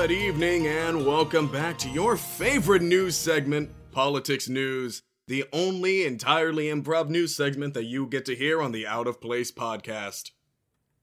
Good 0.00 0.12
evening 0.12 0.66
and 0.66 1.04
welcome 1.04 1.46
back 1.46 1.76
to 1.80 1.90
your 1.90 2.16
favorite 2.16 2.80
news 2.80 3.14
segment, 3.14 3.68
Politics 3.92 4.48
News, 4.48 5.02
the 5.26 5.44
only 5.52 6.06
entirely 6.06 6.68
improv 6.68 7.10
news 7.10 7.36
segment 7.36 7.74
that 7.74 7.84
you 7.84 8.06
get 8.06 8.24
to 8.24 8.34
hear 8.34 8.62
on 8.62 8.72
the 8.72 8.86
Out 8.86 9.06
of 9.06 9.20
Place 9.20 9.52
podcast. 9.52 10.30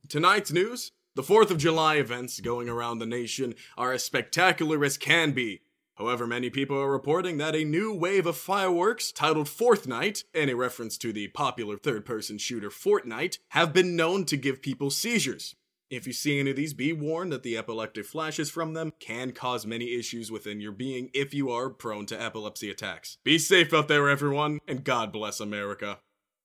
Tonight's 0.09 0.51
news 0.51 0.93
the 1.13 1.21
4th 1.21 1.51
of 1.51 1.59
July 1.59 1.97
events 1.97 2.39
going 2.39 2.67
around 2.67 2.97
the 2.97 3.05
nation 3.05 3.53
are 3.77 3.93
as 3.93 4.03
spectacular 4.03 4.83
as 4.83 4.97
can 4.97 5.31
be. 5.31 5.61
However, 5.99 6.25
many 6.25 6.49
people 6.49 6.81
are 6.81 6.91
reporting 6.91 7.37
that 7.37 7.55
a 7.55 7.63
new 7.63 7.93
wave 7.93 8.25
of 8.25 8.35
fireworks, 8.35 9.11
titled 9.11 9.45
Fortnite, 9.45 10.23
in 10.33 10.49
a 10.49 10.55
reference 10.55 10.97
to 10.97 11.13
the 11.13 11.27
popular 11.27 11.77
third 11.77 12.03
person 12.03 12.39
shooter 12.39 12.71
Fortnite, 12.71 13.37
have 13.49 13.73
been 13.73 13.95
known 13.95 14.25
to 14.25 14.37
give 14.37 14.63
people 14.63 14.89
seizures. 14.89 15.53
If 15.89 16.05
you 16.05 16.11
see 16.11 16.39
any 16.39 16.49
of 16.49 16.57
these, 16.57 16.73
be 16.73 16.91
warned 16.91 17.31
that 17.31 17.43
the 17.43 17.57
epileptic 17.57 18.05
flashes 18.05 18.49
from 18.49 18.73
them 18.73 18.91
can 18.99 19.31
cause 19.31 19.65
many 19.65 19.95
issues 19.95 20.29
within 20.29 20.59
your 20.59 20.73
being 20.73 21.09
if 21.13 21.33
you 21.33 21.49
are 21.49 21.69
prone 21.69 22.05
to 22.07 22.21
epilepsy 22.21 22.69
attacks. 22.69 23.17
Be 23.23 23.39
safe 23.39 23.73
out 23.73 23.87
there, 23.87 24.09
everyone, 24.09 24.59
and 24.67 24.83
God 24.83 25.13
bless 25.13 25.39
America. 25.39 25.99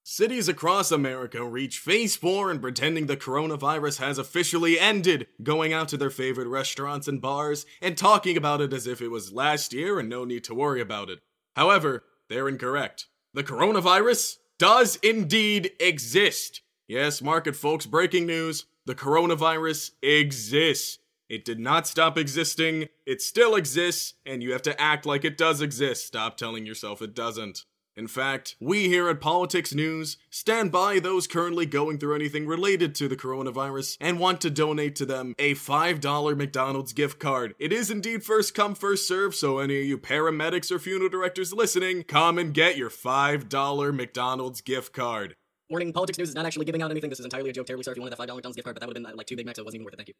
Cities 0.04 0.48
across 0.48 0.90
America 0.92 1.44
reach 1.44 1.78
phase 1.78 2.16
four 2.16 2.50
in 2.50 2.60
pretending 2.60 3.06
the 3.06 3.16
coronavirus 3.16 3.98
has 3.98 4.18
officially 4.18 4.78
ended, 4.78 5.26
going 5.42 5.72
out 5.72 5.88
to 5.88 5.96
their 5.96 6.10
favorite 6.10 6.48
restaurants 6.48 7.08
and 7.08 7.20
bars 7.20 7.66
and 7.80 7.96
talking 7.96 8.36
about 8.36 8.60
it 8.60 8.72
as 8.72 8.86
if 8.86 9.00
it 9.00 9.08
was 9.08 9.32
last 9.32 9.72
year 9.72 9.98
and 9.98 10.08
no 10.08 10.24
need 10.24 10.44
to 10.44 10.54
worry 10.54 10.80
about 10.80 11.08
it. 11.08 11.20
However, 11.54 12.04
they're 12.28 12.48
incorrect. 12.48 13.06
The 13.34 13.44
coronavirus 13.44 14.38
does 14.58 14.96
indeed 15.02 15.70
exist. 15.80 16.62
Yes, 16.88 17.22
market 17.22 17.56
folks, 17.56 17.86
breaking 17.86 18.26
news. 18.26 18.66
The 18.84 18.94
coronavirus 18.94 19.92
exists. 20.02 20.98
It 21.28 21.44
did 21.44 21.60
not 21.60 21.86
stop 21.86 22.18
existing, 22.18 22.88
it 23.06 23.22
still 23.22 23.54
exists, 23.54 24.14
and 24.26 24.42
you 24.42 24.52
have 24.52 24.62
to 24.62 24.78
act 24.78 25.06
like 25.06 25.24
it 25.24 25.38
does 25.38 25.62
exist. 25.62 26.06
Stop 26.06 26.36
telling 26.36 26.66
yourself 26.66 27.00
it 27.00 27.14
doesn't. 27.14 27.64
In 27.94 28.06
fact, 28.06 28.56
we 28.58 28.88
here 28.88 29.08
at 29.08 29.20
Politics 29.20 29.74
News 29.74 30.16
stand 30.30 30.72
by 30.72 30.98
those 30.98 31.26
currently 31.26 31.66
going 31.66 31.98
through 31.98 32.14
anything 32.14 32.46
related 32.46 32.94
to 32.96 33.08
the 33.08 33.16
coronavirus 33.16 33.98
and 34.00 34.18
want 34.18 34.40
to 34.40 34.50
donate 34.50 34.96
to 34.96 35.06
them 35.06 35.34
a 35.38 35.54
$5 35.54 36.36
McDonald's 36.36 36.94
gift 36.94 37.18
card. 37.18 37.54
It 37.58 37.72
is 37.72 37.90
indeed 37.90 38.24
first 38.24 38.54
come, 38.54 38.74
first 38.74 39.06
serve, 39.06 39.34
so 39.34 39.58
any 39.58 39.78
of 39.80 39.86
you 39.86 39.98
paramedics 39.98 40.72
or 40.72 40.78
funeral 40.78 41.10
directors 41.10 41.52
listening, 41.52 42.02
come 42.04 42.38
and 42.38 42.54
get 42.54 42.78
your 42.78 42.90
$5 42.90 43.94
McDonald's 43.94 44.62
gift 44.62 44.94
card. 44.94 45.36
Warning, 45.72 45.92
Politics 45.92 46.18
News 46.18 46.28
is 46.28 46.34
not 46.34 46.44
actually 46.44 46.66
giving 46.66 46.82
out 46.82 46.90
anything. 46.90 47.08
This 47.08 47.18
is 47.18 47.24
entirely 47.24 47.48
a 47.48 47.52
joke. 47.52 47.66
Terribly 47.66 47.82
sorry 47.82 47.94
if 47.94 47.96
you 47.96 48.02
wanted 48.02 48.16
that 48.16 48.22
$5 48.22 48.34
McDonald's 48.34 48.56
gift 48.56 48.64
card, 48.64 48.74
but 48.74 48.80
that 48.80 48.86
would 48.86 48.96
have 48.96 49.04
been 49.04 49.12
uh, 49.12 49.16
like 49.16 49.26
two 49.26 49.36
Big 49.36 49.46
Macs, 49.46 49.56
so 49.56 49.62
it 49.62 49.64
wasn't 49.64 49.76
even 49.76 49.84
worth 49.86 49.94
it. 49.94 49.96
Thank 49.96 50.08
you. 50.08 50.14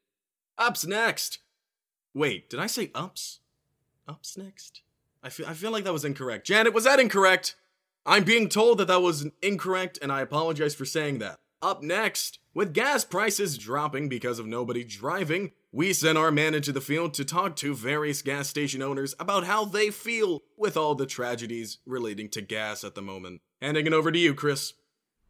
Ups 0.57 0.87
next. 0.87 1.41
Wait, 2.15 2.49
did 2.49 2.59
I 2.59 2.67
say 2.67 2.91
ups? 2.95 3.41
Ups 4.09 4.37
next? 4.39 4.81
I 5.23 5.29
feel, 5.29 5.47
I 5.47 5.53
feel 5.53 5.71
like 5.71 5.85
that 5.85 5.93
was 5.93 6.05
incorrect. 6.05 6.47
Janet, 6.47 6.73
was 6.73 6.85
that 6.85 6.99
incorrect? 6.99 7.55
I'm 8.05 8.25
being 8.25 8.49
told 8.49 8.79
that 8.79 8.89
that 8.89 9.03
was 9.03 9.27
incorrect, 9.43 9.99
and 10.01 10.11
I 10.11 10.23
apologize 10.23 10.75
for 10.75 10.85
saying 10.85 11.19
that. 11.19 11.39
Up 11.61 11.83
next, 11.83 12.41
with 12.55 12.75
gas 12.75 13.05
prices 13.05 13.57
dropping 13.57 14.09
because 14.09 14.39
of 14.39 14.47
nobody 14.47 14.83
driving, 14.83 15.53
we 15.71 15.93
sent 15.93 16.19
our 16.19 16.33
man 16.33 16.55
into 16.55 16.73
the 16.73 16.81
field 16.81 17.15
to 17.15 17.25
talk 17.25 17.57
to 17.57 17.75
various 17.75 18.21
gas 18.23 18.49
station 18.49 18.83
owners 18.83 19.15
about 19.21 19.45
how 19.45 19.65
they 19.65 19.91
feel 19.91 20.43
with 20.57 20.77
all 20.77 20.95
the 20.95 21.07
tragedies 21.07 21.79
relating 21.87 22.29
to 22.31 22.41
gas 22.41 22.83
at 22.83 22.95
the 22.95 23.03
moment. 23.03 23.43
Handing 23.61 23.87
it 23.87 23.93
over 23.93 24.11
to 24.11 24.19
you, 24.19 24.35
Chris. 24.35 24.73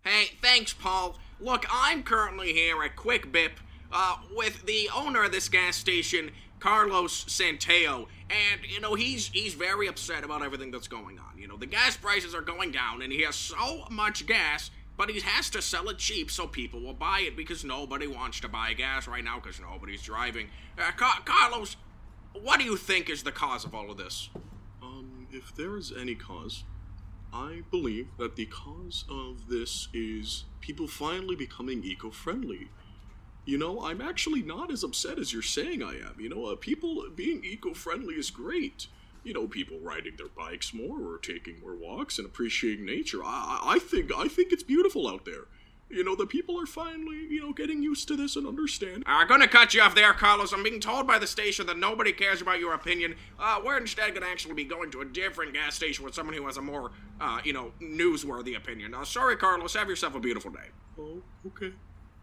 Hey, 0.05 0.33
thanks, 0.43 0.73
Paul. 0.73 1.17
Look, 1.39 1.65
I'm 1.71 2.03
currently 2.03 2.53
here 2.53 2.83
at 2.83 2.97
Quick 2.97 3.31
Bip 3.31 3.53
uh, 3.93 4.17
with 4.35 4.67
the 4.67 4.89
owner 4.93 5.23
of 5.23 5.31
this 5.31 5.49
gas 5.49 5.77
station, 5.77 6.33
Carlos 6.59 7.25
Santeo, 7.27 8.09
and 8.29 8.61
you 8.69 8.81
know 8.81 8.95
he's 8.95 9.29
he's 9.29 9.55
very 9.55 9.87
upset 9.87 10.25
about 10.25 10.43
everything 10.43 10.73
that's 10.73 10.89
going 10.89 11.21
on. 11.21 11.39
You 11.39 11.47
know 11.47 11.57
the 11.57 11.67
gas 11.67 11.97
prices 11.97 12.35
are 12.35 12.41
going 12.41 12.73
down, 12.73 13.03
and 13.03 13.13
he 13.13 13.23
has 13.23 13.37
so 13.37 13.85
much 13.91 14.27
gas, 14.27 14.73
but 14.97 15.09
he 15.09 15.21
has 15.21 15.51
to 15.51 15.63
sell 15.63 15.89
it 15.89 15.99
cheap 15.99 16.33
so 16.33 16.49
people 16.49 16.81
will 16.81 16.95
buy 16.95 17.21
it 17.21 17.37
because 17.37 17.65
nobody 17.65 18.09
wants 18.09 18.41
to 18.41 18.49
buy 18.49 18.73
gas 18.73 19.07
right 19.07 19.23
now 19.23 19.39
because 19.39 19.61
nobody's 19.61 20.03
driving. 20.03 20.49
Uh, 20.77 20.91
Car- 20.93 21.23
Carlos, 21.25 21.77
what 22.33 22.59
do 22.59 22.65
you 22.65 22.77
think 22.77 23.09
is 23.09 23.23
the 23.23 23.33
cause 23.33 23.65
of 23.65 23.73
all 23.73 23.89
of 23.89 23.99
this? 23.99 24.31
Um, 24.83 25.29
if 25.31 25.55
there 25.55 25.77
is 25.77 25.93
any 25.97 26.17
cause, 26.17 26.65
I 27.33 27.63
believe 27.71 28.09
that 28.19 28.37
the 28.37 28.47
cause 28.47 29.05
of 29.09 29.49
this 29.49 29.89
is 29.95 30.45
people 30.61 30.87
finally 30.87 31.35
becoming 31.35 31.83
eco-friendly. 31.83 32.69
You 33.45 33.59
know, 33.59 33.85
I'm 33.85 34.01
actually 34.01 34.43
not 34.43 34.71
as 34.71 34.85
upset 34.85 35.19
as 35.19 35.33
you're 35.33 35.43
saying 35.43 35.83
I 35.83 35.95
am. 35.95 36.17
You 36.19 36.29
know, 36.29 36.47
uh, 36.47 36.57
people 36.57 37.07
being 37.15 37.43
eco-friendly 37.45 38.15
is 38.15 38.31
great. 38.31 38.87
You 39.25 39.33
know, 39.33 39.47
people 39.47 39.79
riding 39.81 40.17
their 40.17 40.29
bikes 40.29 40.75
more 40.75 41.01
or 41.01 41.19
taking 41.19 41.61
more 41.61 41.75
walks 41.75 42.19
and 42.19 42.27
appreciating 42.27 42.85
nature. 42.85 43.25
I, 43.25 43.61
I 43.65 43.79
think 43.79 44.11
I 44.15 44.29
think 44.29 44.53
it's 44.53 44.63
beautiful 44.63 45.09
out 45.09 45.25
there. 45.25 45.47
You 45.93 46.03
know, 46.03 46.17
the 46.17 46.27
people 46.27 46.59
are 46.59 46.65
finally, 46.65 47.27
you 47.29 47.41
know, 47.41 47.53
getting 47.53 47.83
used 47.83 48.09
to 48.09 48.17
this 48.17 48.37
and 48.37 48.47
understand. 48.47 49.03
I'm 49.05 49.29
gonna 49.29 49.47
cut 49.47 49.75
you 49.75 49.83
off 49.83 49.95
there, 49.95 50.15
Carlos. 50.15 50.53
I'm 50.55 50.63
being 50.63 50.81
told 50.81 51.07
by 51.07 51.19
the 51.19 51.27
station 51.27 51.67
that 51.67 51.77
nobody 51.77 52.13
cares 52.13 52.41
about 52.41 52.59
your 52.59 52.73
opinion. 52.73 53.15
Uh, 53.39 53.61
we're 53.63 53.77
instead 53.77 54.15
gonna 54.15 54.25
actually 54.25 54.55
be 54.55 54.65
going 54.65 54.91
to 54.93 55.03
a 55.03 55.05
different 55.05 55.53
gas 55.53 55.75
station 55.75 56.03
with 56.03 56.15
someone 56.15 56.35
who 56.35 56.47
has 56.47 56.57
a 56.57 56.63
more, 56.63 56.93
uh, 57.21 57.41
you 57.45 57.53
know, 57.53 57.73
newsworthy 57.79 58.57
opinion. 58.57 58.95
Uh, 58.95 59.05
sorry, 59.05 59.37
Carlos. 59.37 59.75
Have 59.75 59.91
yourself 59.91 60.15
a 60.15 60.21
beautiful 60.21 60.51
day. 60.51 60.71
Oh, 60.99 61.23
okay. 61.47 61.75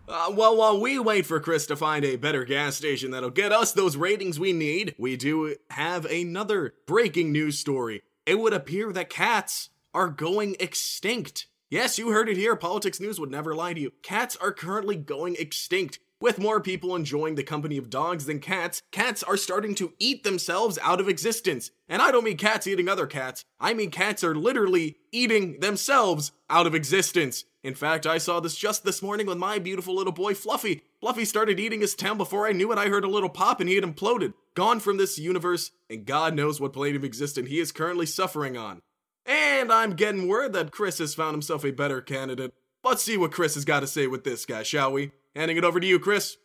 Uh, 0.08 0.34
well, 0.34 0.58
while 0.58 0.82
we 0.82 0.98
wait 0.98 1.28
for 1.28 1.40
Chris 1.40 1.68
to 1.68 1.76
find 1.76 2.04
a 2.04 2.16
better 2.16 2.44
gas 2.44 2.76
station 2.76 3.12
that'll 3.12 3.30
get 3.30 3.52
us 3.52 3.72
those 3.72 3.96
ratings 3.96 4.40
we 4.40 4.52
need, 4.52 4.96
we 4.98 5.16
do 5.16 5.56
have 5.70 6.06
another 6.06 6.74
breaking 6.88 7.32
news 7.32 7.60
story. 7.60 8.02
It 8.26 8.40
would 8.40 8.54
appear 8.54 8.92
that 8.94 9.12
cats 9.12 9.70
are 9.94 10.10
going 10.10 10.56
extinct. 10.60 11.46
Yes, 11.72 12.00
you 12.00 12.10
heard 12.10 12.30
it 12.30 12.38
here. 12.38 12.56
Politics 12.56 13.00
News 13.00 13.20
would 13.20 13.30
never 13.30 13.54
lie 13.54 13.74
to 13.74 13.80
you. 13.80 13.92
Cats 14.02 14.36
are 14.38 14.52
currently 14.52 14.96
going 14.96 15.36
extinct. 15.38 16.00
With 16.20 16.40
more 16.40 16.60
people 16.60 16.96
enjoying 16.96 17.36
the 17.36 17.44
company 17.44 17.78
of 17.78 17.92
dogs 17.92 18.26
than 18.26 18.40
cats, 18.40 18.82
cats 18.92 19.22
are 19.22 19.38
starting 19.38 19.76
to 19.76 19.94
eat 20.00 20.24
themselves 20.24 20.80
out 20.82 21.00
of 21.00 21.08
existence. 21.08 21.70
And 21.88 22.02
I 22.02 22.12
don't 22.12 22.24
mean 22.24 22.38
cats 22.38 22.66
eating 22.66 22.90
other 22.90 23.06
cats, 23.06 23.46
I 23.60 23.76
mean 23.76 23.92
cats 23.92 24.24
are 24.24 24.36
literally 24.36 24.98
eating 25.12 25.60
themselves 25.60 26.32
out 26.50 26.66
of 26.66 26.74
existence. 26.74 27.46
In 27.64 27.76
fact, 27.76 28.08
I 28.08 28.18
saw 28.18 28.40
this 28.40 28.56
just 28.56 28.84
this 28.84 29.04
morning 29.04 29.28
with 29.28 29.38
my 29.38 29.60
beautiful 29.60 29.96
little 29.96 30.12
boy 30.12 30.34
Fluffy. 30.34 30.82
Fluffy 31.00 31.24
started 31.24 31.60
eating 31.60 31.82
his 31.82 31.94
tail 31.94 32.16
before 32.16 32.48
I 32.48 32.52
knew 32.52 32.72
it. 32.72 32.80
I 32.80 32.88
heard 32.88 33.04
a 33.04 33.10
little 33.10 33.30
pop 33.30 33.60
and 33.60 33.70
he 33.70 33.76
had 33.76 33.84
imploded, 33.84 34.34
gone 34.56 34.80
from 34.80 34.98
this 34.98 35.20
universe, 35.20 35.72
and 35.90 36.06
God 36.06 36.34
knows 36.34 36.60
what 36.60 36.74
plane 36.74 36.96
of 36.96 37.04
existence 37.04 37.48
he 37.48 37.60
is 37.60 37.72
currently 37.72 38.08
suffering 38.08 38.58
on. 38.58 38.82
And 39.30 39.72
I'm 39.72 39.94
getting 39.94 40.28
word 40.28 40.54
that 40.54 40.72
Chris 40.72 40.98
has 40.98 41.14
found 41.14 41.36
himself 41.36 41.64
a 41.64 41.70
better 41.70 42.02
candidate. 42.02 42.52
Let's 42.84 43.04
see 43.04 43.16
what 43.16 43.32
Chris 43.32 43.54
has 43.54 43.64
got 43.64 43.82
to 43.82 43.88
say 43.88 44.08
with 44.08 44.24
this 44.24 44.44
guy, 44.44 44.64
shall 44.64 44.92
we? 44.92 45.12
Handing 45.36 45.56
it 45.56 45.64
over 45.64 45.80
to 45.80 45.86
you, 45.86 46.00
Chris. 46.00 46.38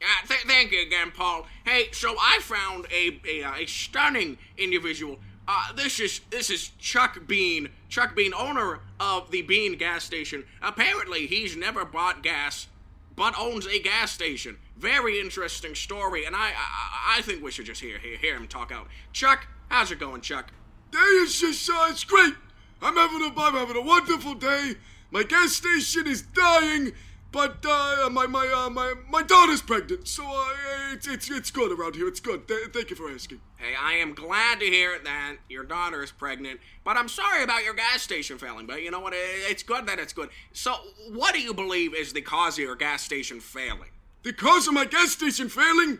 Uh, 0.00 0.26
th- 0.26 0.40
thank 0.46 0.72
you 0.72 0.80
again, 0.80 1.12
Paul. 1.14 1.46
Hey, 1.66 1.88
so 1.92 2.16
I 2.18 2.38
found 2.40 2.86
a 2.90 3.20
a, 3.28 3.42
uh, 3.42 3.56
a 3.56 3.66
stunning 3.66 4.38
individual. 4.56 5.18
Uh, 5.46 5.74
this 5.74 6.00
is 6.00 6.22
this 6.30 6.48
is 6.48 6.70
Chuck 6.78 7.26
Bean. 7.26 7.68
Chuck 7.90 8.16
Bean, 8.16 8.32
owner 8.32 8.80
of 8.98 9.30
the 9.30 9.42
Bean 9.42 9.76
gas 9.76 10.02
station. 10.02 10.44
Apparently, 10.62 11.26
he's 11.26 11.54
never 11.54 11.84
bought 11.84 12.22
gas, 12.22 12.68
but 13.14 13.38
owns 13.38 13.66
a 13.66 13.78
gas 13.78 14.10
station. 14.10 14.56
Very 14.78 15.20
interesting 15.20 15.74
story, 15.74 16.24
and 16.24 16.34
I 16.34 16.52
I, 16.56 17.18
I 17.18 17.22
think 17.22 17.44
we 17.44 17.50
should 17.50 17.66
just 17.66 17.82
hear, 17.82 17.98
hear 17.98 18.16
hear 18.16 18.36
him 18.36 18.48
talk 18.48 18.72
out. 18.72 18.88
Chuck, 19.12 19.46
how's 19.68 19.92
it 19.92 20.00
going, 20.00 20.22
Chuck? 20.22 20.52
Day 20.94 21.00
is 21.00 21.40
just 21.40 21.68
uh, 21.68 21.88
it's 21.90 22.04
great. 22.04 22.34
I'm 22.80 22.94
having 22.94 23.20
a 23.20 23.40
I'm 23.40 23.54
having 23.54 23.76
a 23.76 23.80
wonderful 23.80 24.34
day. 24.34 24.74
My 25.10 25.24
gas 25.24 25.54
station 25.54 26.06
is 26.06 26.22
dying, 26.22 26.92
but 27.32 27.66
uh, 27.68 28.08
my 28.12 28.28
my 28.28 28.46
uh, 28.46 28.70
my 28.70 28.94
my 29.10 29.24
daughter's 29.24 29.60
pregnant, 29.60 30.06
so 30.06 30.22
uh, 30.24 30.92
it's 30.92 31.08
it's 31.08 31.28
it's 31.32 31.50
good 31.50 31.76
around 31.76 31.96
here. 31.96 32.06
It's 32.06 32.20
good. 32.20 32.46
Th- 32.46 32.68
thank 32.72 32.90
you 32.90 32.96
for 32.96 33.10
asking. 33.10 33.40
Hey, 33.56 33.74
I 33.74 33.94
am 33.94 34.14
glad 34.14 34.60
to 34.60 34.66
hear 34.66 35.00
that 35.02 35.38
your 35.48 35.64
daughter 35.64 36.00
is 36.00 36.12
pregnant, 36.12 36.60
but 36.84 36.96
I'm 36.96 37.08
sorry 37.08 37.42
about 37.42 37.64
your 37.64 37.74
gas 37.74 38.00
station 38.00 38.38
failing. 38.38 38.66
But 38.68 38.82
you 38.82 38.92
know 38.92 39.00
what? 39.00 39.14
It's 39.16 39.64
good 39.64 39.86
that 39.86 39.98
it's 39.98 40.12
good. 40.12 40.28
So, 40.52 40.74
what 41.10 41.34
do 41.34 41.40
you 41.40 41.54
believe 41.54 41.92
is 41.92 42.12
the 42.12 42.22
cause 42.22 42.56
of 42.56 42.62
your 42.62 42.76
gas 42.76 43.02
station 43.02 43.40
failing? 43.40 43.90
The 44.22 44.32
cause 44.32 44.68
of 44.68 44.74
my 44.74 44.84
gas 44.84 45.10
station 45.10 45.48
failing? 45.48 45.98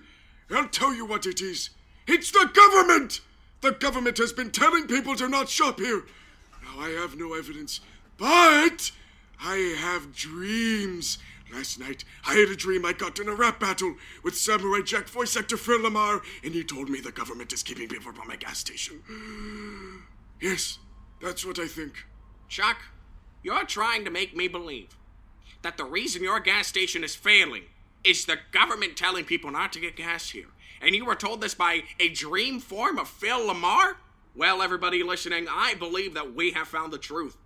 I'll 0.53 0.69
tell 0.69 0.95
you 0.95 1.05
what 1.05 1.27
it 1.27 1.41
is. 1.41 1.71
It's 2.07 2.31
the 2.31 2.49
government. 2.55 3.23
The 3.65 3.73
government 3.73 4.19
has 4.19 4.31
been 4.31 4.51
telling 4.51 4.87
people 4.87 5.17
to 5.17 5.27
not 5.27 5.49
shop 5.49 5.81
here. 5.81 6.05
Now 6.63 6.81
I 6.81 6.91
have 6.91 7.17
no 7.17 7.33
evidence, 7.33 7.81
but 8.19 8.91
I 9.41 9.75
have 9.79 10.15
dreams. 10.15 11.17
Last 11.51 11.81
night, 11.81 12.05
I 12.27 12.35
had 12.35 12.51
a 12.51 12.57
dream 12.57 12.85
I 12.85 12.93
got 12.93 13.19
in 13.19 13.27
a 13.27 13.35
rap 13.35 13.61
battle 13.61 13.95
with 14.23 14.37
Samurai 14.37 14.83
Jack 14.85 15.09
voice 15.09 15.35
actor 15.35 15.57
Phil 15.57 15.79
LaMarr, 15.79 16.21
and 16.45 16.53
he 16.53 16.63
told 16.63 16.91
me 16.91 17.01
the 17.01 17.11
government 17.11 17.55
is 17.55 17.63
keeping 17.63 17.89
people 17.89 18.13
from 18.13 18.29
my 18.29 18.37
gas 18.37 18.59
station. 18.59 19.01
yes, 20.43 20.79
that's 21.23 21.47
what 21.47 21.59
I 21.59 21.67
think. 21.67 22.05
Chuck, 22.51 22.77
you're 23.43 23.65
trying 23.65 24.05
to 24.05 24.11
make 24.11 24.37
me 24.37 24.47
believe 24.47 24.95
that 25.63 25.79
the 25.79 25.87
reason 25.87 26.23
your 26.23 26.39
gas 26.39 26.67
station 26.67 27.03
is 27.03 27.15
failing 27.15 27.63
is 28.05 28.25
the 28.25 28.39
government 28.53 28.97
telling 28.97 29.25
people 29.25 29.51
not 29.51 29.73
to 29.73 29.81
get 29.81 29.97
gas 29.97 30.31
here. 30.31 30.49
And 30.81 30.95
you 30.95 31.05
were 31.05 31.15
told 31.15 31.41
this 31.41 31.55
by 31.55 31.83
a 31.99 32.09
dream 32.09 32.61
form 32.61 32.99
of 32.99 33.09
Phil 33.09 33.41
LaMarr? 33.41 33.97
Well, 34.37 34.63
everybody 34.63 35.03
listening, 35.03 35.47
I 35.49 35.75
believe 35.75 36.15
that 36.15 36.35
we 36.35 36.51
have 36.53 36.69
found 36.69 36.93
the 36.93 36.99
truth. 36.99 37.37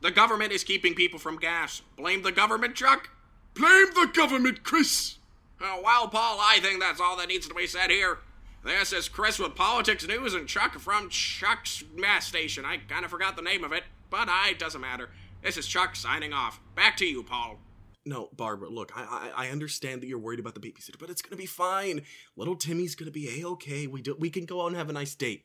The 0.00 0.10
government 0.10 0.52
is 0.52 0.64
keeping 0.64 0.94
people 0.94 1.18
from 1.18 1.38
gas. 1.38 1.82
Blame 1.96 2.22
the 2.22 2.32
government, 2.32 2.74
Chuck? 2.74 3.10
Blame 3.54 3.88
the 3.94 4.10
government, 4.12 4.62
Chris! 4.62 5.16
Uh, 5.60 5.78
well, 5.82 6.08
Paul, 6.08 6.38
I 6.40 6.60
think 6.60 6.80
that's 6.80 7.00
all 7.00 7.16
that 7.16 7.28
needs 7.28 7.48
to 7.48 7.54
be 7.54 7.66
said 7.66 7.90
here. 7.90 8.18
This 8.62 8.92
is 8.92 9.08
Chris 9.08 9.38
with 9.38 9.54
Politics 9.54 10.06
News 10.06 10.34
and 10.34 10.48
Chuck 10.48 10.78
from 10.78 11.08
Chuck's 11.08 11.82
Mass 11.94 12.26
Station. 12.26 12.64
I 12.64 12.78
kind 12.78 13.04
of 13.04 13.10
forgot 13.10 13.36
the 13.36 13.42
name 13.42 13.64
of 13.64 13.72
it, 13.72 13.84
but 14.10 14.28
I, 14.28 14.50
it 14.50 14.58
doesn't 14.58 14.80
matter. 14.80 15.08
This 15.42 15.56
is 15.56 15.66
Chuck 15.66 15.96
signing 15.96 16.32
off. 16.32 16.60
Back 16.74 16.96
to 16.98 17.06
you, 17.06 17.22
Paul. 17.22 17.58
No, 18.06 18.28
Barbara, 18.32 18.68
look, 18.68 18.92
I, 18.96 19.32
I 19.34 19.46
I 19.46 19.50
understand 19.50 20.00
that 20.00 20.06
you're 20.06 20.18
worried 20.18 20.38
about 20.38 20.54
the 20.54 20.60
babysitter, 20.60 20.98
but 20.98 21.10
it's 21.10 21.22
gonna 21.22 21.36
be 21.36 21.44
fine. 21.44 22.02
Little 22.36 22.54
Timmy's 22.54 22.94
gonna 22.94 23.10
be 23.10 23.42
a 23.42 23.46
okay. 23.48 23.88
We 23.88 24.00
do 24.00 24.16
we 24.16 24.30
can 24.30 24.46
go 24.46 24.62
out 24.62 24.68
and 24.68 24.76
have 24.76 24.88
a 24.88 24.92
nice 24.92 25.16
date. 25.16 25.44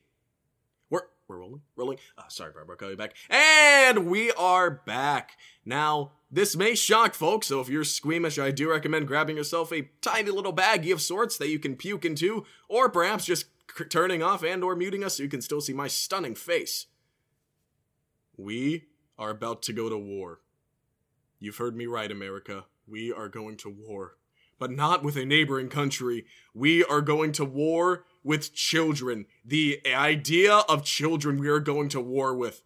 We're 0.92 1.02
we're 1.28 1.40
rolling, 1.40 1.62
rolling. 1.76 1.98
Uh, 2.16 2.24
sorry, 2.28 2.52
Barbara, 2.54 2.92
you 2.92 2.96
back. 2.96 3.16
And 3.32 4.06
we 4.06 4.32
are 4.34 4.70
back. 4.70 5.32
Now, 5.66 6.12
this 6.30 6.56
may 6.56 6.76
shock 6.76 7.16
folks, 7.16 7.48
so 7.48 7.62
if 7.62 7.68
you're 7.70 7.84
squeamish, 7.84 8.38
I 8.38 8.52
do 8.52 8.70
recommend 8.70 9.08
grabbing 9.08 9.38
yourself 9.38 9.74
a 9.74 9.90
tiny 10.02 10.30
little 10.30 10.54
baggie 10.54 10.94
of 10.94 11.02
sorts 11.02 11.38
that 11.38 11.50
you 11.50 11.58
can 11.58 11.76
puke 11.76 12.06
into, 12.06 12.46
or 12.70 12.90
perhaps 12.90 13.26
just 13.26 13.46
turning 13.90 14.22
off 14.22 14.44
and 14.44 14.64
or 14.64 14.76
muting 14.76 15.04
us 15.04 15.18
so 15.18 15.24
you 15.24 15.30
can 15.30 15.42
still 15.42 15.62
see 15.62 15.74
my 15.74 15.88
stunning 15.88 16.36
face. 16.36 16.86
We 18.38 18.86
are 19.18 19.32
about 19.32 19.64
to 19.64 19.74
go 19.74 19.90
to 19.90 19.98
war. 19.98 20.42
You've 21.42 21.58
heard 21.58 21.76
me 21.76 21.88
right, 21.88 22.12
America. 22.12 22.66
We 22.88 23.12
are 23.12 23.28
going 23.28 23.58
to 23.58 23.70
war. 23.70 24.18
But 24.60 24.70
not 24.70 25.04
with 25.04 25.18
a 25.18 25.26
neighboring 25.26 25.70
country. 25.70 26.26
We 26.54 26.84
are 26.86 27.02
going 27.02 27.32
to 27.34 27.44
war 27.44 28.06
with 28.24 28.54
children. 28.54 29.26
The 29.44 29.82
idea 29.88 30.58
of 30.70 30.86
children 30.86 31.40
we 31.40 31.50
are 31.50 31.60
going 31.60 31.90
to 31.90 32.00
war 32.00 32.36
with. 32.36 32.62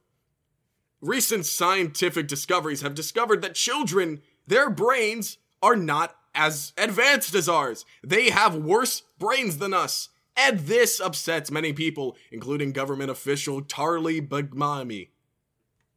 Recent 0.99 1.45
scientific 1.45 2.27
discoveries 2.27 2.81
have 2.81 2.95
discovered 2.95 3.41
that 3.43 3.55
children, 3.55 4.21
their 4.45 4.69
brains, 4.69 5.37
are 5.61 5.77
not 5.77 6.17
as 6.33 6.73
advanced 6.77 7.33
as 7.33 7.47
ours. 7.47 7.85
They 8.03 8.29
have 8.29 8.57
worse 8.57 9.03
brains 9.17 9.57
than 9.59 9.73
us. 9.73 10.09
And 10.35 10.59
this 10.59 10.99
upsets 10.99 11.49
many 11.49 11.71
people, 11.71 12.17
including 12.29 12.73
government 12.73 13.09
official 13.09 13.61
Tarly 13.61 14.27
Bagmami. 14.27 15.11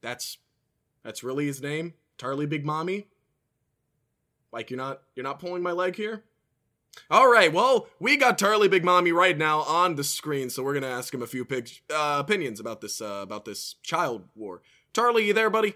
That's 0.00 0.38
that's 1.02 1.24
really 1.24 1.46
his 1.46 1.60
name? 1.60 1.94
Tarly 2.18 2.48
Big 2.48 2.64
Mommy? 2.66 3.06
Like 4.52 4.70
you're 4.70 4.78
not 4.78 5.02
you're 5.14 5.24
not 5.24 5.38
pulling 5.40 5.62
my 5.62 5.72
leg 5.72 5.96
here? 5.96 6.24
All 7.10 7.30
right, 7.30 7.52
well, 7.52 7.86
we 8.00 8.16
got 8.16 8.38
Tarly 8.38 8.68
Big 8.68 8.84
Mommy 8.84 9.12
right 9.12 9.36
now 9.38 9.60
on 9.60 9.94
the 9.94 10.02
screen, 10.02 10.50
so 10.50 10.62
we're 10.64 10.74
gonna 10.74 10.86
ask 10.88 11.12
him 11.14 11.22
a 11.22 11.26
few 11.26 11.44
pig, 11.44 11.70
uh, 11.94 12.16
opinions 12.18 12.58
about 12.58 12.80
this 12.80 13.00
uh, 13.00 13.20
about 13.22 13.44
this 13.44 13.74
child 13.82 14.24
war. 14.34 14.62
Tarly, 14.92 15.26
you 15.26 15.32
there, 15.32 15.50
buddy? 15.50 15.74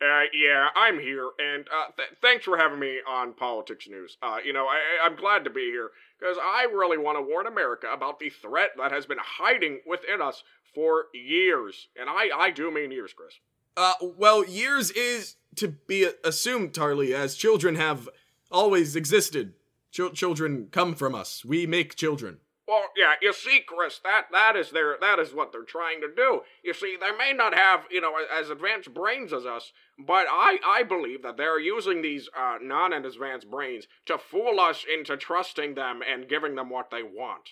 Uh, 0.00 0.24
yeah, 0.34 0.68
I'm 0.74 0.98
here, 0.98 1.30
and 1.38 1.64
uh, 1.68 1.86
th- 1.96 2.08
thanks 2.20 2.44
for 2.44 2.56
having 2.58 2.80
me 2.80 2.98
on 3.08 3.32
Politics 3.34 3.88
News. 3.88 4.18
Uh, 4.20 4.38
you 4.44 4.52
know, 4.52 4.66
I- 4.66 5.04
I'm 5.06 5.14
glad 5.16 5.44
to 5.44 5.50
be 5.50 5.66
here 5.70 5.90
because 6.18 6.36
I 6.40 6.64
really 6.72 6.98
want 6.98 7.18
to 7.18 7.22
warn 7.22 7.46
America 7.46 7.86
about 7.92 8.18
the 8.18 8.28
threat 8.28 8.70
that 8.78 8.90
has 8.90 9.06
been 9.06 9.18
hiding 9.20 9.78
within 9.86 10.20
us 10.20 10.42
for 10.74 11.06
years, 11.14 11.88
and 11.98 12.08
I 12.10 12.30
I 12.36 12.50
do 12.50 12.70
mean 12.70 12.90
years, 12.92 13.12
Chris. 13.12 13.34
Uh, 13.76 13.94
well, 14.16 14.44
years 14.44 14.90
is 14.90 15.36
to 15.56 15.68
be 15.68 16.08
assumed, 16.24 16.72
Tarly, 16.72 17.12
as 17.14 17.34
children 17.34 17.76
have 17.76 18.08
always 18.50 18.96
existed. 18.96 19.54
Chil- 19.90 20.10
children 20.10 20.68
come 20.70 20.94
from 20.94 21.14
us. 21.14 21.44
We 21.44 21.66
make 21.66 21.94
children. 21.96 22.38
Well, 22.68 22.84
yeah, 22.96 23.14
you 23.20 23.32
see, 23.32 23.60
Chris, 23.66 24.00
that 24.04 24.26
that 24.32 24.56
is 24.56 24.70
their 24.70 24.96
that 25.00 25.18
is 25.18 25.34
what 25.34 25.52
they're 25.52 25.64
trying 25.64 26.00
to 26.00 26.08
do. 26.14 26.42
You 26.62 26.72
see, 26.72 26.96
they 26.98 27.10
may 27.16 27.32
not 27.32 27.54
have 27.54 27.86
you 27.90 28.00
know 28.00 28.14
as 28.32 28.50
advanced 28.50 28.94
brains 28.94 29.32
as 29.32 29.44
us, 29.44 29.72
but 29.98 30.26
I 30.30 30.58
I 30.64 30.82
believe 30.84 31.22
that 31.22 31.36
they're 31.36 31.60
using 31.60 32.00
these 32.00 32.28
uh, 32.38 32.58
non 32.62 32.92
advanced 32.92 33.50
brains 33.50 33.88
to 34.06 34.16
fool 34.16 34.60
us 34.60 34.84
into 34.90 35.16
trusting 35.16 35.74
them 35.74 36.00
and 36.08 36.28
giving 36.28 36.54
them 36.54 36.70
what 36.70 36.90
they 36.90 37.02
want. 37.02 37.50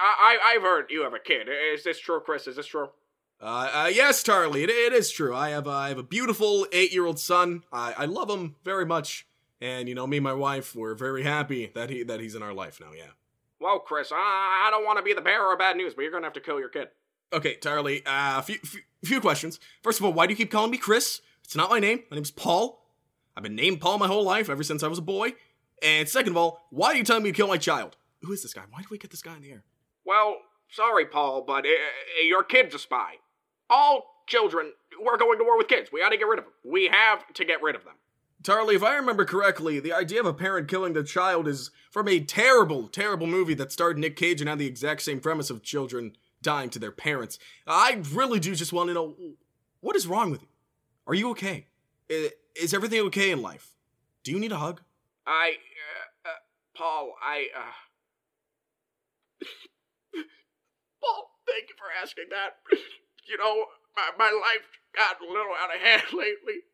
I, 0.00 0.38
I 0.42 0.54
I've 0.54 0.62
heard 0.62 0.86
you 0.90 1.02
have 1.02 1.14
a 1.14 1.18
kid. 1.18 1.48
Is 1.48 1.84
this 1.84 2.00
true, 2.00 2.20
Chris? 2.20 2.46
Is 2.46 2.56
this 2.56 2.66
true? 2.66 2.88
Uh, 3.40 3.70
uh 3.72 3.90
yes, 3.92 4.22
Tarly, 4.22 4.64
it, 4.64 4.70
it 4.70 4.92
is 4.92 5.10
true. 5.10 5.34
I 5.34 5.50
have 5.50 5.66
uh, 5.66 5.72
I 5.72 5.88
have 5.88 5.98
a 5.98 6.02
beautiful 6.02 6.66
eight 6.72 6.92
year 6.92 7.06
old 7.06 7.18
son. 7.18 7.64
I, 7.72 7.94
I 7.98 8.04
love 8.06 8.30
him 8.30 8.56
very 8.64 8.86
much, 8.86 9.26
and 9.60 9.88
you 9.88 9.94
know, 9.94 10.06
me 10.06 10.18
and 10.18 10.24
my 10.24 10.32
wife 10.32 10.74
we're 10.74 10.94
very 10.94 11.22
happy 11.22 11.70
that 11.74 11.90
he 11.90 12.02
that 12.02 12.20
he's 12.20 12.34
in 12.34 12.42
our 12.42 12.54
life 12.54 12.80
now. 12.80 12.92
Yeah. 12.96 13.10
Well, 13.60 13.78
Chris, 13.78 14.12
I, 14.12 14.66
I 14.66 14.70
don't 14.70 14.84
want 14.84 14.98
to 14.98 15.02
be 15.02 15.14
the 15.14 15.20
bearer 15.20 15.52
of 15.52 15.58
bad 15.58 15.76
news, 15.76 15.94
but 15.94 16.02
you're 16.02 16.12
gonna 16.12 16.26
have 16.26 16.32
to 16.34 16.40
kill 16.40 16.58
your 16.58 16.68
kid. 16.68 16.88
Okay, 17.32 17.56
Tarly. 17.56 18.02
Uh, 18.06 18.40
few, 18.42 18.58
few 18.58 18.80
few 19.04 19.20
questions. 19.20 19.60
First 19.82 20.00
of 20.00 20.04
all, 20.04 20.12
why 20.12 20.26
do 20.26 20.32
you 20.32 20.36
keep 20.36 20.50
calling 20.50 20.70
me 20.70 20.78
Chris? 20.78 21.20
It's 21.44 21.56
not 21.56 21.70
my 21.70 21.78
name. 21.78 22.02
My 22.10 22.16
name's 22.16 22.30
Paul. 22.30 22.82
I've 23.36 23.42
been 23.42 23.54
named 23.54 23.80
Paul 23.80 23.98
my 23.98 24.06
whole 24.06 24.24
life, 24.24 24.48
ever 24.48 24.62
since 24.62 24.82
I 24.82 24.88
was 24.88 24.98
a 24.98 25.02
boy. 25.02 25.34
And 25.82 26.08
second 26.08 26.32
of 26.32 26.36
all, 26.38 26.66
why 26.70 26.88
are 26.88 26.96
you 26.96 27.04
telling 27.04 27.22
me 27.22 27.30
to 27.30 27.36
kill 27.36 27.48
my 27.48 27.58
child? 27.58 27.96
Who 28.22 28.32
is 28.32 28.42
this 28.42 28.54
guy? 28.54 28.62
Why 28.70 28.80
do 28.80 28.88
we 28.90 28.98
get 28.98 29.10
this 29.10 29.22
guy 29.22 29.36
in 29.36 29.42
the 29.42 29.50
air? 29.50 29.64
Well, 30.04 30.36
sorry, 30.70 31.04
Paul, 31.04 31.44
but 31.46 31.66
uh, 31.66 32.24
your 32.26 32.42
kid's 32.42 32.74
a 32.74 32.78
spy. 32.78 33.16
All 33.68 34.22
children, 34.26 34.72
we're 35.02 35.16
going 35.16 35.38
to 35.38 35.44
war 35.44 35.58
with 35.58 35.68
kids. 35.68 35.90
We 35.92 36.02
ought 36.02 36.10
to 36.10 36.16
get 36.16 36.26
rid 36.26 36.38
of 36.38 36.44
them. 36.44 36.54
We 36.64 36.88
have 36.88 37.32
to 37.34 37.44
get 37.44 37.62
rid 37.62 37.74
of 37.74 37.84
them. 37.84 37.94
Tarly, 38.42 38.74
if 38.74 38.82
I 38.82 38.94
remember 38.94 39.24
correctly, 39.24 39.80
the 39.80 39.92
idea 39.92 40.20
of 40.20 40.26
a 40.26 40.34
parent 40.34 40.68
killing 40.68 40.92
their 40.92 41.02
child 41.02 41.48
is 41.48 41.70
from 41.90 42.06
a 42.06 42.20
terrible, 42.20 42.86
terrible 42.86 43.26
movie 43.26 43.54
that 43.54 43.72
starred 43.72 43.98
Nick 43.98 44.14
Cage 44.14 44.40
and 44.40 44.48
had 44.48 44.58
the 44.58 44.66
exact 44.66 45.02
same 45.02 45.20
premise 45.20 45.50
of 45.50 45.62
children 45.62 46.16
dying 46.42 46.70
to 46.70 46.78
their 46.78 46.92
parents. 46.92 47.38
I 47.66 48.02
really 48.12 48.38
do 48.38 48.54
just 48.54 48.72
want 48.72 48.88
to 48.88 48.94
know 48.94 49.16
what 49.80 49.96
is 49.96 50.06
wrong 50.06 50.30
with 50.30 50.42
you? 50.42 50.48
Are 51.06 51.14
you 51.14 51.30
okay? 51.30 51.66
Is 52.08 52.72
everything 52.74 53.00
okay 53.06 53.30
in 53.30 53.42
life? 53.42 53.74
Do 54.22 54.30
you 54.30 54.38
need 54.38 54.52
a 54.52 54.58
hug? 54.58 54.82
I, 55.26 55.54
uh, 56.24 56.28
uh, 56.28 56.32
Paul, 56.76 57.14
I, 57.22 57.46
uh. 57.56 57.72
Paul, 61.02 61.30
thank 61.46 61.68
you 61.68 61.74
for 61.76 61.86
asking 62.00 62.26
that. 62.30 62.58
You 63.28 63.38
know, 63.38 63.66
my, 63.96 64.10
my 64.18 64.30
life 64.30 64.66
got 64.94 65.20
a 65.20 65.26
little 65.26 65.54
out 65.58 65.74
of 65.74 65.80
hand 65.80 66.08
lately. 66.12 66.64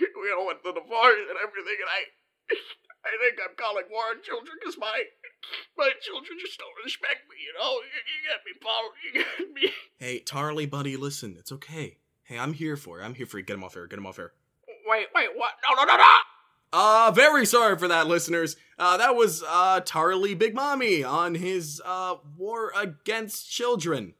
We 0.00 0.28
you 0.28 0.34
know, 0.36 0.46
with 0.46 0.62
the 0.62 0.72
divorce 0.74 1.24
and 1.28 1.38
everything, 1.38 1.78
and 1.80 1.90
I. 1.90 2.00
I 3.00 3.16
think 3.24 3.40
I'm 3.40 3.56
calling 3.56 3.84
war 3.90 4.12
on 4.12 4.22
children 4.22 4.52
because 4.60 4.76
my 4.76 5.04
my 5.78 5.90
children 6.02 6.36
just 6.38 6.58
don't 6.58 6.68
respect 6.84 7.24
me. 7.30 7.36
You 7.40 7.54
know, 7.58 7.80
you, 7.80 8.00
you 8.04 8.18
get 8.28 8.44
me, 8.44 8.52
Paul. 8.60 8.90
You 9.04 9.24
get 9.24 9.54
me. 9.54 9.72
Hey, 9.98 10.20
Tarly, 10.20 10.68
buddy, 10.68 10.98
listen, 10.98 11.36
it's 11.38 11.50
okay. 11.50 11.96
Hey, 12.24 12.38
I'm 12.38 12.52
here 12.52 12.76
for 12.76 13.00
it. 13.00 13.04
I'm 13.04 13.14
here 13.14 13.24
for 13.26 13.38
you. 13.38 13.44
Get 13.44 13.54
him 13.54 13.64
off 13.64 13.76
air. 13.76 13.86
Get 13.86 13.98
him 13.98 14.06
off 14.06 14.18
air. 14.18 14.32
Wait, 14.86 15.06
wait, 15.14 15.28
what? 15.34 15.52
No, 15.68 15.82
no, 15.82 15.84
no, 15.84 15.96
no! 15.96 16.16
Uh, 16.72 17.10
very 17.10 17.46
sorry 17.46 17.76
for 17.78 17.88
that, 17.88 18.06
listeners. 18.06 18.56
Uh, 18.78 18.96
that 18.96 19.16
was, 19.16 19.42
uh, 19.42 19.80
Tarly 19.80 20.38
Big 20.38 20.54
Mommy 20.54 21.02
on 21.02 21.34
his, 21.34 21.82
uh, 21.84 22.16
war 22.36 22.72
against 22.76 23.50
children. 23.50 24.14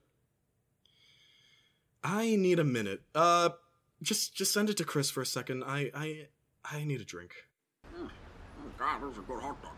I 2.02 2.37
need 2.37 2.59
a 2.59 2.64
minute. 2.64 3.02
Uh, 3.14 3.50
just, 4.02 4.35
just 4.35 4.52
send 4.52 4.71
it 4.71 4.76
to 4.78 4.85
Chris 4.85 5.11
for 5.11 5.21
a 5.21 5.26
second. 5.26 5.62
I, 5.64 5.90
I, 5.95 6.26
I 6.64 6.85
need 6.85 7.00
a 7.00 7.04
drink. 7.04 7.33
Oh 7.97 8.09
god, 8.78 9.02
those 9.02 9.19
are 9.19 9.23
good 9.23 9.42
hot 9.42 9.62
dog. 9.62 9.73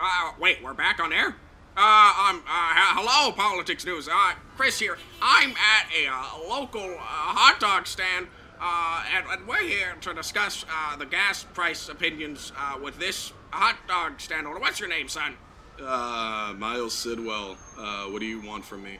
Uh, 0.00 0.32
wait, 0.40 0.62
we're 0.62 0.74
back 0.74 1.00
on 1.00 1.12
air? 1.12 1.36
Uh, 1.76 2.28
um, 2.28 2.42
uh, 2.46 2.72
h- 2.74 2.96
hello, 2.96 3.32
Politics 3.32 3.84
News. 3.86 4.08
Uh, 4.08 4.34
Chris 4.56 4.78
here. 4.78 4.98
I'm 5.20 5.50
at 5.50 5.86
a 5.96 6.06
uh, 6.08 6.48
local 6.48 6.82
uh, 6.82 6.98
hot 6.98 7.58
dog 7.60 7.86
stand, 7.86 8.26
uh, 8.60 9.04
and, 9.16 9.24
and 9.30 9.48
we're 9.48 9.62
here 9.62 9.94
to 10.02 10.12
discuss 10.12 10.64
uh, 10.70 10.96
the 10.96 11.06
gas 11.06 11.44
price 11.44 11.88
opinions 11.88 12.52
uh, 12.58 12.78
with 12.82 12.98
this 12.98 13.32
hot 13.50 13.76
dog 13.88 14.20
stand 14.20 14.46
owner. 14.46 14.58
What's 14.60 14.80
your 14.80 14.88
name, 14.88 15.08
son? 15.08 15.34
Uh, 15.80 16.54
Miles 16.58 16.92
Sidwell, 16.94 17.56
uh, 17.78 18.04
what 18.06 18.20
do 18.20 18.26
you 18.26 18.40
want 18.42 18.64
from 18.64 18.82
me? 18.82 18.98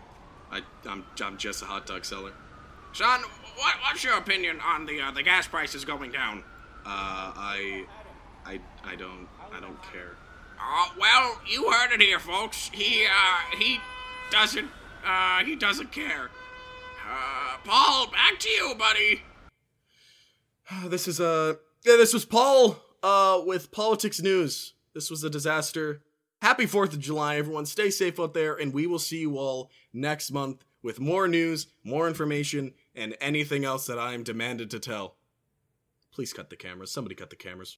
I, 0.52 0.60
I'm, 0.86 1.04
I'm 1.20 1.38
just 1.38 1.62
a 1.62 1.64
hot 1.64 1.86
dog 1.86 2.04
seller. 2.04 2.32
Son, 2.92 3.22
what, 3.56 3.74
what's 3.82 4.04
your 4.04 4.18
opinion 4.18 4.60
on 4.60 4.84
the 4.84 5.00
uh, 5.00 5.10
the 5.10 5.22
gas 5.22 5.46
prices 5.48 5.84
going 5.84 6.12
down? 6.12 6.44
Uh, 6.84 7.32
I, 7.34 7.86
I, 8.44 8.60
I 8.84 8.96
don't, 8.96 9.28
I 9.52 9.60
don't 9.60 9.82
care. 9.82 10.16
Uh, 10.60 10.88
well, 10.98 11.40
you 11.46 11.70
heard 11.70 11.92
it 11.92 12.00
here, 12.00 12.18
folks. 12.18 12.70
He, 12.72 13.06
uh, 13.06 13.56
he 13.56 13.78
doesn't, 14.30 14.68
uh, 15.04 15.44
he 15.44 15.56
doesn't 15.56 15.90
care. 15.92 16.30
Uh, 17.08 17.56
Paul, 17.64 18.08
back 18.10 18.38
to 18.40 18.48
you, 18.48 18.74
buddy. 18.78 19.22
This 20.88 21.06
is, 21.06 21.20
uh, 21.20 21.54
yeah, 21.84 21.96
this 21.96 22.14
was 22.14 22.24
Paul, 22.24 22.78
uh, 23.02 23.40
with 23.44 23.72
Politics 23.72 24.20
News. 24.20 24.74
This 24.94 25.10
was 25.10 25.22
a 25.22 25.30
disaster. 25.30 26.02
Happy 26.42 26.66
4th 26.66 26.92
of 26.92 26.98
July, 26.98 27.36
everyone. 27.36 27.66
Stay 27.66 27.88
safe 27.88 28.18
out 28.18 28.34
there, 28.34 28.56
and 28.56 28.74
we 28.74 28.84
will 28.84 28.98
see 28.98 29.20
you 29.20 29.38
all 29.38 29.70
next 29.92 30.32
month 30.32 30.64
with 30.82 30.98
more 30.98 31.28
news, 31.28 31.68
more 31.84 32.08
information, 32.08 32.74
and 32.96 33.16
anything 33.20 33.64
else 33.64 33.86
that 33.86 33.96
I 33.96 34.12
am 34.12 34.24
demanded 34.24 34.68
to 34.72 34.80
tell. 34.80 35.14
Please 36.12 36.32
cut 36.32 36.50
the 36.50 36.56
cameras. 36.56 36.90
Somebody 36.90 37.14
cut 37.14 37.30
the 37.30 37.36
cameras. 37.36 37.70